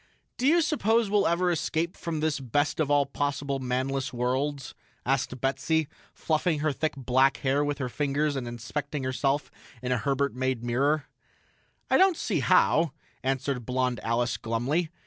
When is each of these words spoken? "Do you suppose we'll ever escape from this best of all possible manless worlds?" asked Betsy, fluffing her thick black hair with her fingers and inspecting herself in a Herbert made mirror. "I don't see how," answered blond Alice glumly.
"Do 0.39 0.47
you 0.47 0.63
suppose 0.63 1.11
we'll 1.11 1.27
ever 1.27 1.51
escape 1.51 1.95
from 1.95 2.21
this 2.21 2.39
best 2.39 2.79
of 2.79 2.89
all 2.89 3.05
possible 3.05 3.59
manless 3.59 4.11
worlds?" 4.11 4.73
asked 5.05 5.39
Betsy, 5.39 5.87
fluffing 6.11 6.57
her 6.61 6.71
thick 6.73 6.93
black 6.97 7.37
hair 7.37 7.63
with 7.63 7.77
her 7.77 7.87
fingers 7.87 8.35
and 8.35 8.47
inspecting 8.47 9.03
herself 9.03 9.51
in 9.79 9.91
a 9.91 9.99
Herbert 9.99 10.33
made 10.33 10.63
mirror. 10.63 11.05
"I 11.87 11.97
don't 11.99 12.17
see 12.17 12.39
how," 12.39 12.93
answered 13.23 13.63
blond 13.63 13.99
Alice 14.03 14.37
glumly. 14.37 14.89